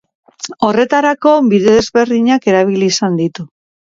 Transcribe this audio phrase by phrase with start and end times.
[0.67, 3.49] Horretarako bide desberdinak erabili izan ditu.